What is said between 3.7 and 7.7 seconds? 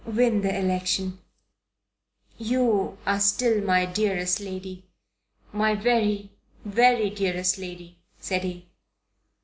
dearest lady my very very dearest